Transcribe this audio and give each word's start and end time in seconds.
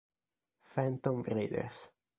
Phantom 0.73 1.21
Raiders 1.21 1.93